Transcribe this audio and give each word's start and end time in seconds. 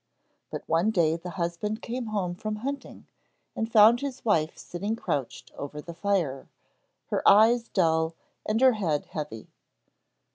But 0.49 0.67
one 0.67 0.89
day 0.89 1.15
the 1.15 1.29
husband 1.29 1.83
came 1.83 2.07
home 2.07 2.33
from 2.33 2.55
hunting 2.55 3.05
and 3.55 3.71
found 3.71 3.99
his 4.01 4.25
wife 4.25 4.57
sitting 4.57 4.95
crouched 4.95 5.51
over 5.55 5.79
the 5.79 5.93
fire 5.93 6.49
her 7.11 7.21
eyes 7.29 7.67
dull 7.69 8.15
and 8.43 8.59
her 8.61 8.73
head 8.73 9.05
heavy. 9.11 9.45